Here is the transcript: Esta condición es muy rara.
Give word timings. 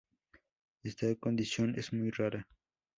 Esta 0.81 1.13
condición 1.17 1.75
es 1.77 1.93
muy 1.93 2.09
rara. 2.09 2.47